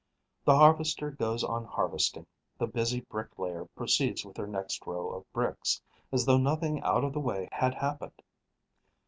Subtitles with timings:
[0.45, 2.25] The harvester goes on harvesting;
[2.57, 5.79] the busy bricklayer proceeds with her next row of bricks,
[6.11, 8.23] as though nothing out of the way had happened.